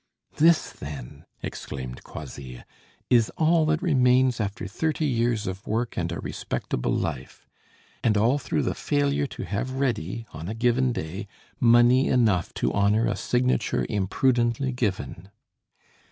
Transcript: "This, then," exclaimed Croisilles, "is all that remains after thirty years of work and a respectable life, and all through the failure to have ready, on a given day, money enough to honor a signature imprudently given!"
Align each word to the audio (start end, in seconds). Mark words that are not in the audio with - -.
"This, 0.37 0.71
then," 0.73 1.25
exclaimed 1.43 2.03
Croisilles, 2.03 2.63
"is 3.11 3.31
all 3.37 3.67
that 3.67 3.83
remains 3.83 4.39
after 4.41 4.65
thirty 4.65 5.05
years 5.05 5.45
of 5.45 5.67
work 5.67 5.95
and 5.95 6.11
a 6.11 6.19
respectable 6.19 6.91
life, 6.91 7.47
and 8.03 8.17
all 8.17 8.39
through 8.39 8.63
the 8.63 8.73
failure 8.73 9.27
to 9.27 9.43
have 9.43 9.73
ready, 9.73 10.25
on 10.33 10.49
a 10.49 10.55
given 10.55 10.91
day, 10.91 11.27
money 11.59 12.07
enough 12.07 12.51
to 12.55 12.73
honor 12.73 13.05
a 13.05 13.15
signature 13.15 13.85
imprudently 13.89 14.71
given!" 14.71 15.29